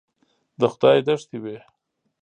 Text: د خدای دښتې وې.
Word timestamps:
د 0.59 0.61
خدای 0.73 0.97
دښتې 1.07 1.37
وې. 1.43 1.57